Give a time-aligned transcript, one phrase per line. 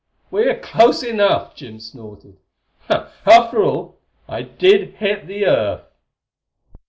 [0.31, 2.37] "We're close enough!" Jim snorted.
[2.89, 5.83] "After all, I did hit the Earth!"